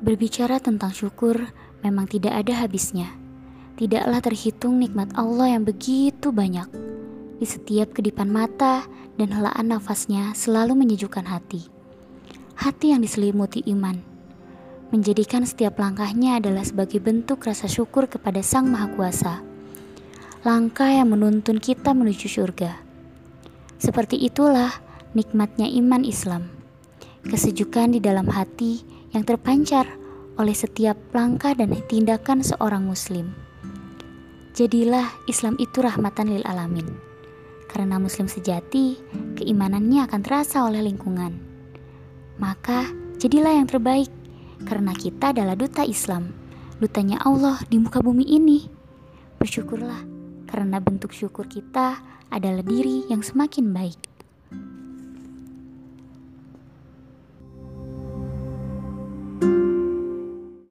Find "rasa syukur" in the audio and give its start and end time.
17.44-18.08